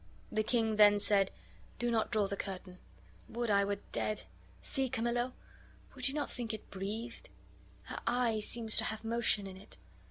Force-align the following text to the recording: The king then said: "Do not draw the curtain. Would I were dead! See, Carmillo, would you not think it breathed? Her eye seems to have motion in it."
The 0.31 0.41
king 0.41 0.77
then 0.77 0.97
said: 0.97 1.29
"Do 1.77 1.91
not 1.91 2.11
draw 2.11 2.25
the 2.25 2.35
curtain. 2.35 2.79
Would 3.29 3.51
I 3.51 3.63
were 3.63 3.75
dead! 3.91 4.23
See, 4.59 4.89
Carmillo, 4.89 5.33
would 5.93 6.07
you 6.07 6.15
not 6.15 6.31
think 6.31 6.55
it 6.55 6.71
breathed? 6.71 7.29
Her 7.83 7.99
eye 8.07 8.39
seems 8.39 8.77
to 8.77 8.85
have 8.85 9.03
motion 9.05 9.45
in 9.45 9.57
it." 9.57 9.77